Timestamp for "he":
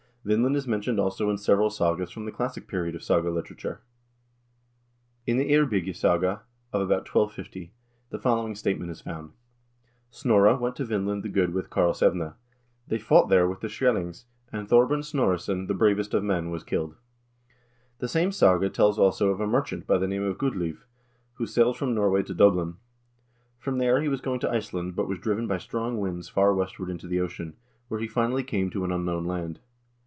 24.03-24.07, 27.99-28.07